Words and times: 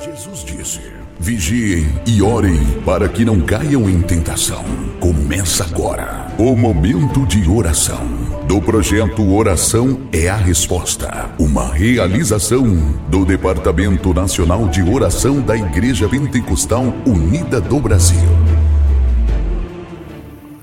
Jesus 0.00 0.44
disse: 0.44 0.80
Vigiem 1.18 1.88
e 2.06 2.22
orem 2.22 2.56
para 2.84 3.08
que 3.08 3.24
não 3.24 3.40
caiam 3.40 3.90
em 3.90 4.00
tentação. 4.00 4.64
Começa 5.00 5.64
agora 5.64 6.28
o 6.38 6.54
momento 6.54 7.26
de 7.26 7.48
oração 7.50 8.06
do 8.46 8.62
projeto 8.62 9.28
Oração 9.34 10.08
é 10.12 10.28
a 10.28 10.36
Resposta, 10.36 11.30
uma 11.36 11.74
realização 11.74 12.64
do 13.08 13.24
Departamento 13.24 14.14
Nacional 14.14 14.68
de 14.68 14.82
Oração 14.82 15.40
da 15.40 15.56
Igreja 15.56 16.08
Pentecostal 16.08 16.84
Unida 17.04 17.60
do 17.60 17.80
Brasil. 17.80 18.28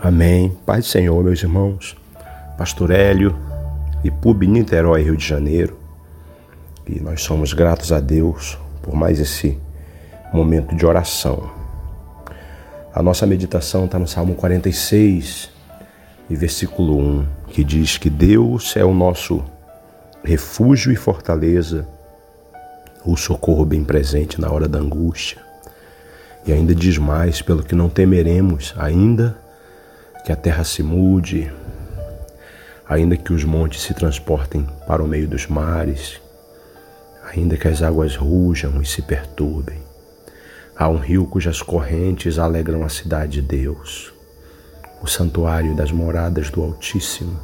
Amém. 0.00 0.56
Pai 0.64 0.78
do 0.78 0.86
Senhor, 0.86 1.24
meus 1.24 1.42
irmãos, 1.42 1.96
Pastor 2.56 2.92
Hélio 2.92 3.36
e 4.04 4.12
PUB 4.12 4.46
Niterói, 4.46 5.02
Rio 5.02 5.16
de 5.16 5.26
Janeiro, 5.26 5.76
e 6.88 7.00
nós 7.00 7.22
somos 7.22 7.52
gratos 7.52 7.90
a 7.90 7.98
Deus 7.98 8.56
por 8.84 8.94
mais 8.94 9.18
esse 9.18 9.58
momento 10.32 10.76
de 10.76 10.84
oração. 10.84 11.50
A 12.94 13.02
nossa 13.02 13.26
meditação 13.26 13.86
está 13.86 13.98
no 13.98 14.06
Salmo 14.06 14.34
46 14.34 15.50
e 16.28 16.36
versículo 16.36 16.98
1, 16.98 17.26
que 17.48 17.64
diz 17.64 17.96
que 17.96 18.10
Deus 18.10 18.76
é 18.76 18.84
o 18.84 18.92
nosso 18.92 19.42
refúgio 20.22 20.92
e 20.92 20.96
fortaleza, 20.96 21.88
o 23.04 23.16
socorro 23.16 23.64
bem 23.64 23.82
presente 23.82 24.40
na 24.40 24.50
hora 24.50 24.68
da 24.68 24.78
angústia. 24.78 25.40
E 26.46 26.52
ainda 26.52 26.74
diz 26.74 26.98
mais, 26.98 27.40
pelo 27.40 27.62
que 27.62 27.74
não 27.74 27.88
temeremos, 27.88 28.74
ainda 28.76 29.36
que 30.24 30.30
a 30.30 30.36
terra 30.36 30.62
se 30.62 30.82
mude, 30.82 31.50
ainda 32.86 33.16
que 33.16 33.32
os 33.32 33.44
montes 33.44 33.82
se 33.82 33.94
transportem 33.94 34.66
para 34.86 35.02
o 35.02 35.08
meio 35.08 35.26
dos 35.26 35.46
mares, 35.46 36.20
ainda 37.34 37.56
que 37.56 37.68
as 37.68 37.82
águas 37.82 38.16
rujam 38.16 38.80
e 38.80 38.86
se 38.86 39.02
perturbem. 39.02 39.78
Há 40.76 40.88
um 40.88 40.96
rio 40.96 41.26
cujas 41.26 41.62
correntes 41.62 42.38
alegram 42.38 42.84
a 42.84 42.88
cidade 42.88 43.40
de 43.40 43.42
Deus, 43.42 44.12
o 45.02 45.06
santuário 45.06 45.74
das 45.74 45.92
moradas 45.92 46.50
do 46.50 46.62
Altíssimo. 46.62 47.38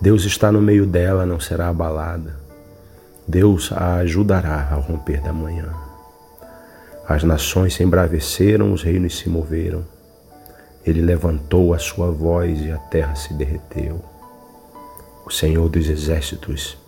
Deus 0.00 0.24
está 0.24 0.50
no 0.50 0.62
meio 0.62 0.86
dela, 0.86 1.26
não 1.26 1.38
será 1.38 1.68
abalada. 1.68 2.34
Deus 3.28 3.70
a 3.72 3.96
ajudará 3.96 4.70
ao 4.72 4.80
romper 4.80 5.20
da 5.20 5.32
manhã. 5.32 5.74
As 7.06 7.22
nações 7.22 7.74
se 7.74 7.82
embraveceram, 7.82 8.72
os 8.72 8.82
reinos 8.82 9.18
se 9.18 9.28
moveram. 9.28 9.84
Ele 10.86 11.02
levantou 11.02 11.74
a 11.74 11.78
sua 11.78 12.10
voz 12.10 12.60
e 12.60 12.70
a 12.70 12.78
terra 12.78 13.14
se 13.14 13.34
derreteu. 13.34 14.02
O 15.26 15.30
Senhor 15.30 15.68
dos 15.68 15.88
exércitos 15.88 16.78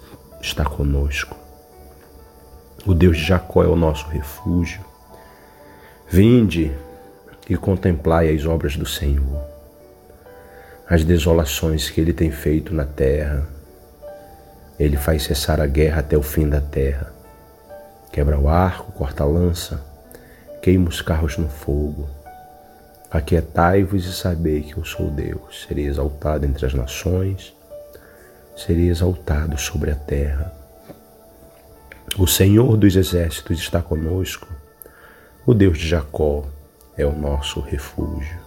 está 0.40 0.64
conosco. 0.64 1.41
O 2.84 2.94
Deus 2.94 3.16
de 3.16 3.24
Jacó 3.24 3.62
é 3.62 3.68
o 3.68 3.76
nosso 3.76 4.08
refúgio. 4.08 4.84
Vinde 6.08 6.72
e 7.48 7.56
contemplai 7.56 8.34
as 8.34 8.44
obras 8.44 8.76
do 8.76 8.84
Senhor, 8.84 9.40
as 10.88 11.04
desolações 11.04 11.88
que 11.88 12.00
ele 12.00 12.12
tem 12.12 12.32
feito 12.32 12.74
na 12.74 12.84
terra. 12.84 13.46
Ele 14.80 14.96
faz 14.96 15.22
cessar 15.22 15.60
a 15.60 15.66
guerra 15.66 16.00
até 16.00 16.16
o 16.16 16.22
fim 16.22 16.48
da 16.48 16.60
terra. 16.60 17.12
Quebra 18.10 18.36
o 18.36 18.48
arco, 18.48 18.90
corta 18.92 19.22
a 19.22 19.26
lança, 19.26 19.80
queima 20.60 20.88
os 20.88 21.00
carros 21.00 21.38
no 21.38 21.48
fogo. 21.48 22.08
Aquietai-vos 23.12 24.04
e 24.06 24.12
sabei 24.12 24.62
que 24.62 24.76
eu 24.76 24.84
sou 24.84 25.08
Deus. 25.08 25.66
Serei 25.68 25.86
exaltado 25.86 26.46
entre 26.46 26.66
as 26.66 26.74
nações, 26.74 27.54
serei 28.56 28.88
exaltado 28.88 29.56
sobre 29.56 29.92
a 29.92 29.94
terra. 29.94 30.61
O 32.18 32.26
Senhor 32.26 32.76
dos 32.76 32.94
exércitos 32.94 33.58
está 33.58 33.80
conosco. 33.80 34.46
O 35.46 35.54
Deus 35.54 35.78
de 35.78 35.88
Jacó 35.88 36.44
é 36.94 37.06
o 37.06 37.18
nosso 37.18 37.58
refúgio. 37.60 38.38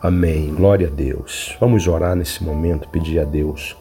Amém. 0.00 0.54
Glória 0.54 0.88
a 0.88 0.90
Deus. 0.90 1.56
Vamos 1.58 1.88
orar 1.88 2.14
nesse 2.14 2.44
momento, 2.44 2.88
pedir 2.90 3.18
a 3.18 3.24
Deus 3.24 3.74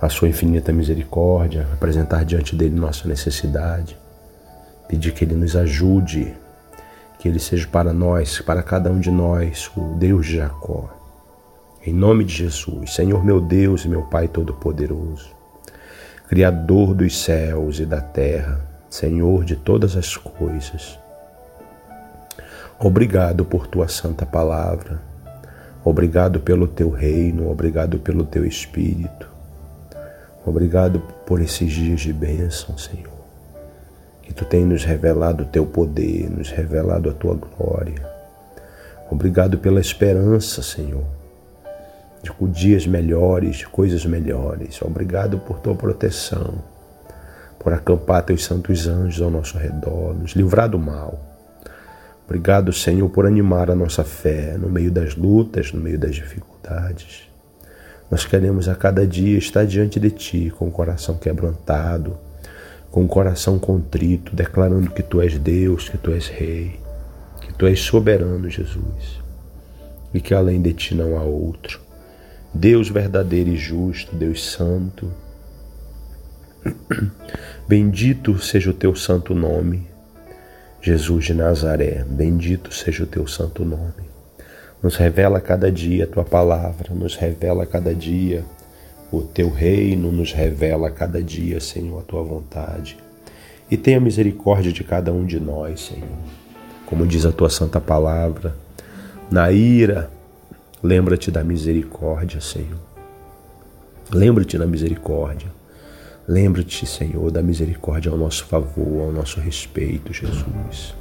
a 0.00 0.08
sua 0.08 0.28
infinita 0.28 0.72
misericórdia, 0.72 1.68
apresentar 1.72 2.24
diante 2.24 2.56
dele 2.56 2.74
nossa 2.74 3.06
necessidade, 3.06 3.96
pedir 4.88 5.12
que 5.12 5.24
ele 5.24 5.36
nos 5.36 5.54
ajude, 5.54 6.34
que 7.20 7.28
ele 7.28 7.38
seja 7.38 7.68
para 7.68 7.92
nós, 7.92 8.40
para 8.40 8.62
cada 8.62 8.90
um 8.90 8.98
de 8.98 9.10
nós, 9.10 9.70
o 9.76 9.94
Deus 9.94 10.26
de 10.26 10.36
Jacó. 10.38 10.90
Em 11.86 11.92
nome 11.92 12.24
de 12.24 12.34
Jesus, 12.34 12.92
Senhor 12.92 13.24
meu 13.24 13.40
Deus 13.40 13.84
e 13.84 13.88
meu 13.88 14.02
Pai 14.02 14.26
Todo-Poderoso. 14.26 15.36
Criador 16.28 16.92
dos 16.92 17.22
céus 17.22 17.78
e 17.78 17.86
da 17.86 18.00
terra, 18.00 18.60
Senhor 18.90 19.44
de 19.44 19.54
todas 19.54 19.96
as 19.96 20.16
coisas. 20.16 20.98
Obrigado 22.80 23.44
por 23.44 23.68
tua 23.68 23.86
santa 23.86 24.26
palavra, 24.26 25.00
obrigado 25.84 26.40
pelo 26.40 26.66
teu 26.66 26.90
reino, 26.90 27.48
obrigado 27.48 28.00
pelo 28.00 28.24
teu 28.24 28.44
espírito, 28.44 29.30
obrigado 30.44 30.98
por 31.24 31.40
esses 31.40 31.72
dias 31.72 32.00
de 32.00 32.12
bênção, 32.12 32.76
Senhor. 32.76 33.14
Que 34.20 34.34
tu 34.34 34.44
tem 34.44 34.64
nos 34.64 34.82
revelado 34.82 35.44
o 35.44 35.46
teu 35.46 35.64
poder, 35.64 36.28
nos 36.28 36.50
revelado 36.50 37.08
a 37.08 37.12
tua 37.12 37.36
glória. 37.36 38.04
Obrigado 39.08 39.58
pela 39.58 39.80
esperança, 39.80 40.60
Senhor 40.60 41.04
dias 42.50 42.86
melhores, 42.86 43.64
coisas 43.64 44.04
melhores. 44.04 44.80
Obrigado 44.82 45.38
por 45.38 45.60
tua 45.60 45.74
proteção, 45.74 46.54
por 47.58 47.72
acampar 47.72 48.22
teus 48.22 48.44
santos 48.44 48.86
anjos 48.86 49.20
ao 49.20 49.30
nosso 49.30 49.58
redor, 49.58 50.14
nos 50.14 50.32
livrar 50.32 50.68
do 50.68 50.78
mal. 50.78 51.20
Obrigado, 52.26 52.72
Senhor, 52.72 53.08
por 53.08 53.24
animar 53.24 53.70
a 53.70 53.74
nossa 53.74 54.02
fé 54.02 54.56
no 54.58 54.68
meio 54.68 54.90
das 54.90 55.14
lutas, 55.14 55.72
no 55.72 55.80
meio 55.80 55.98
das 55.98 56.14
dificuldades. 56.14 57.28
Nós 58.10 58.24
queremos 58.24 58.68
a 58.68 58.74
cada 58.74 59.06
dia 59.06 59.38
estar 59.38 59.64
diante 59.64 60.00
de 60.00 60.10
Ti 60.10 60.52
com 60.56 60.66
o 60.66 60.70
coração 60.70 61.16
quebrantado, 61.16 62.16
com 62.90 63.04
o 63.04 63.08
coração 63.08 63.58
contrito, 63.58 64.34
declarando 64.34 64.90
que 64.90 65.02
Tu 65.02 65.20
és 65.20 65.38
Deus, 65.38 65.88
que 65.88 65.98
Tu 65.98 66.12
és 66.12 66.28
Rei, 66.28 66.80
que 67.40 67.52
Tu 67.54 67.66
és 67.66 67.78
soberano, 67.78 68.48
Jesus, 68.48 69.20
e 70.12 70.20
que 70.20 70.34
além 70.34 70.60
de 70.60 70.72
Ti 70.72 70.94
não 70.94 71.16
há 71.16 71.22
outro. 71.22 71.85
Deus 72.52 72.88
verdadeiro 72.88 73.50
e 73.50 73.56
justo, 73.56 74.14
Deus 74.14 74.44
santo. 74.44 75.10
Bendito 77.68 78.38
seja 78.38 78.70
o 78.70 78.74
teu 78.74 78.94
santo 78.94 79.34
nome, 79.34 79.86
Jesus 80.80 81.24
de 81.24 81.34
Nazaré, 81.34 82.04
bendito 82.08 82.72
seja 82.72 83.04
o 83.04 83.06
teu 83.06 83.26
santo 83.26 83.64
nome. 83.64 84.06
Nos 84.82 84.96
revela 84.96 85.40
cada 85.40 85.70
dia 85.70 86.04
a 86.04 86.06
tua 86.06 86.24
palavra, 86.24 86.94
nos 86.94 87.16
revela 87.16 87.66
cada 87.66 87.94
dia 87.94 88.44
o 89.10 89.22
teu 89.22 89.50
reino, 89.50 90.10
nos 90.10 90.32
revela 90.32 90.90
cada 90.90 91.22
dia, 91.22 91.60
Senhor, 91.60 92.00
a 92.00 92.02
tua 92.02 92.22
vontade. 92.22 92.96
E 93.70 93.76
tenha 93.76 94.00
misericórdia 94.00 94.72
de 94.72 94.84
cada 94.84 95.12
um 95.12 95.24
de 95.24 95.40
nós, 95.40 95.80
Senhor. 95.80 96.18
Como 96.84 97.06
diz 97.06 97.24
a 97.24 97.32
tua 97.32 97.50
santa 97.50 97.80
palavra, 97.80 98.54
na 99.30 99.50
ira, 99.50 100.10
Lembra-te 100.82 101.30
da 101.30 101.42
misericórdia, 101.42 102.38
Senhor. 102.38 102.78
Lembra-te 104.12 104.58
da 104.58 104.66
misericórdia. 104.66 105.48
Lembra-te, 106.28 106.84
Senhor, 106.86 107.30
da 107.30 107.42
misericórdia 107.42 108.12
ao 108.12 108.18
nosso 108.18 108.44
favor, 108.44 109.06
ao 109.06 109.12
nosso 109.12 109.40
respeito, 109.40 110.12
Jesus. 110.12 110.94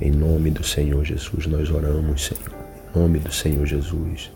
Em 0.00 0.10
nome 0.10 0.50
do 0.50 0.64
Senhor 0.64 1.04
Jesus, 1.04 1.46
nós 1.46 1.70
oramos, 1.70 2.26
Senhor. 2.26 2.52
Em 2.94 2.98
nome 2.98 3.18
do 3.20 3.32
Senhor 3.32 3.64
Jesus, 3.66 4.32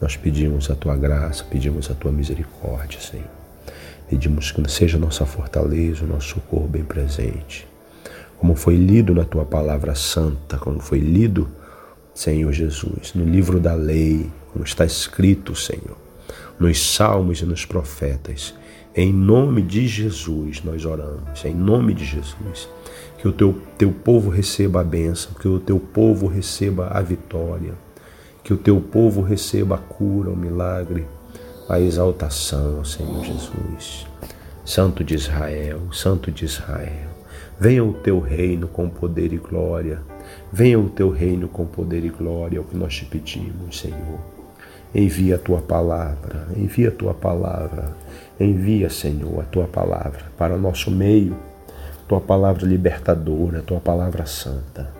nós 0.00 0.16
pedimos 0.16 0.70
a 0.70 0.76
tua 0.76 0.96
graça, 0.96 1.44
pedimos 1.50 1.90
a 1.90 1.94
tua 1.94 2.12
misericórdia, 2.12 3.00
Senhor. 3.00 3.26
Pedimos 4.08 4.52
que 4.52 4.70
seja 4.70 4.96
nossa 4.96 5.26
fortaleza, 5.26 6.04
o 6.04 6.08
nosso 6.08 6.34
socorro 6.34 6.68
bem 6.68 6.84
presente. 6.84 7.66
Como 8.38 8.54
foi 8.54 8.76
lido 8.76 9.12
na 9.12 9.24
tua 9.24 9.44
palavra 9.44 9.94
santa, 9.96 10.56
como 10.56 10.78
foi 10.78 11.00
lido 11.00 11.48
Senhor 12.18 12.52
Jesus, 12.52 13.14
no 13.14 13.24
livro 13.24 13.60
da 13.60 13.74
lei, 13.74 14.28
como 14.52 14.64
está 14.64 14.84
escrito, 14.84 15.54
Senhor, 15.54 15.96
nos 16.58 16.84
salmos 16.84 17.40
e 17.40 17.46
nos 17.46 17.64
profetas. 17.64 18.56
Em 18.92 19.12
nome 19.12 19.62
de 19.62 19.86
Jesus 19.86 20.60
nós 20.64 20.84
oramos, 20.84 21.44
em 21.44 21.54
nome 21.54 21.94
de 21.94 22.04
Jesus. 22.04 22.68
Que 23.18 23.28
o 23.28 23.32
teu, 23.32 23.56
teu 23.78 23.92
povo 23.92 24.30
receba 24.30 24.80
a 24.80 24.84
bênção, 24.84 25.30
que 25.40 25.46
o 25.46 25.60
teu 25.60 25.78
povo 25.78 26.26
receba 26.26 26.88
a 26.88 27.00
vitória, 27.00 27.74
que 28.42 28.52
o 28.52 28.56
teu 28.56 28.80
povo 28.80 29.22
receba 29.22 29.76
a 29.76 29.78
cura, 29.78 30.30
o 30.30 30.36
milagre, 30.36 31.06
a 31.68 31.78
exaltação, 31.78 32.84
Senhor 32.84 33.24
Jesus. 33.24 34.08
Santo 34.64 35.04
de 35.04 35.14
Israel, 35.14 35.82
Santo 35.92 36.32
de 36.32 36.46
Israel, 36.46 37.10
venha 37.60 37.84
o 37.84 37.92
teu 37.92 38.18
reino 38.18 38.66
com 38.66 38.90
poder 38.90 39.32
e 39.32 39.36
glória 39.36 40.02
Venha 40.52 40.78
o 40.78 40.88
teu 40.88 41.10
reino 41.10 41.48
com 41.48 41.66
poder 41.66 42.04
e 42.04 42.08
glória, 42.08 42.58
é 42.58 42.60
o 42.60 42.64
que 42.64 42.76
nós 42.76 42.94
te 42.94 43.04
pedimos, 43.04 43.80
Senhor. 43.80 44.18
Envia 44.94 45.34
a 45.34 45.38
tua 45.38 45.60
palavra, 45.60 46.48
envia 46.56 46.88
a 46.88 46.92
tua 46.92 47.12
palavra, 47.12 47.94
envia, 48.40 48.88
Senhor, 48.88 49.40
a 49.40 49.44
tua 49.44 49.66
palavra 49.66 50.24
para 50.38 50.54
o 50.54 50.58
nosso 50.58 50.90
meio, 50.90 51.36
tua 52.08 52.20
palavra 52.20 52.66
libertadora, 52.66 53.60
tua 53.60 53.80
palavra 53.80 54.24
santa. 54.24 54.90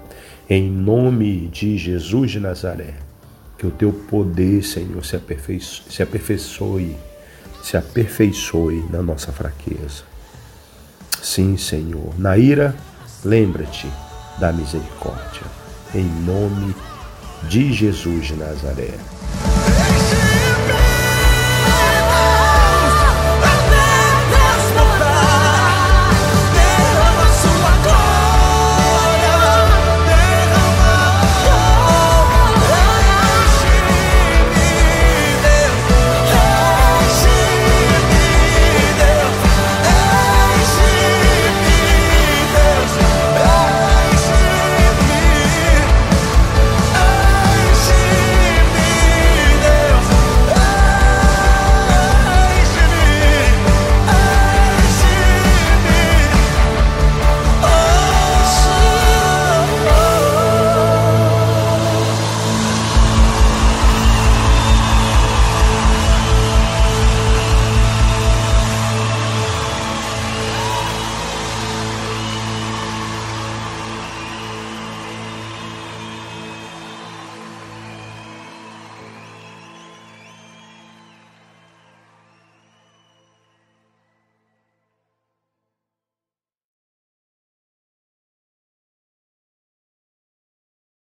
Em 0.48 0.70
nome 0.70 1.48
de 1.48 1.78
Jesus 1.78 2.30
de 2.30 2.40
Nazaré, 2.40 2.94
que 3.56 3.66
o 3.66 3.70
teu 3.70 3.92
poder, 3.92 4.62
Senhor, 4.62 5.04
se 5.04 5.16
aperfeiçoe, 5.16 5.90
se 5.90 6.02
aperfeiçoe, 6.02 6.96
se 7.62 7.76
aperfeiçoe 7.76 8.84
na 8.90 9.02
nossa 9.02 9.32
fraqueza. 9.32 10.04
Sim, 11.22 11.56
Senhor, 11.56 12.18
na 12.18 12.36
ira, 12.38 12.74
lembra-te 13.24 13.88
da 14.38 14.52
misericórdia. 14.52 15.42
Em 15.94 16.04
nome 16.24 16.74
de 17.48 17.72
Jesus 17.72 18.26
de 18.26 18.36
Nazaré. 18.36 18.94